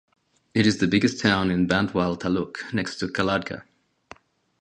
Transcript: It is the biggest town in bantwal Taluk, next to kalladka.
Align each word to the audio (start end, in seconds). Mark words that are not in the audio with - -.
It 0.55 0.65
is 0.65 0.79
the 0.79 0.87
biggest 0.87 1.21
town 1.21 1.51
in 1.51 1.67
bantwal 1.67 2.17
Taluk, 2.17 2.73
next 2.73 2.95
to 3.01 3.05
kalladka. 3.07 3.65